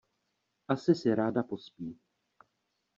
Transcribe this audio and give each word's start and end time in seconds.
Asi 0.67 0.95
si 0.95 1.15
ráda 1.15 1.43
pospí. 1.43 1.99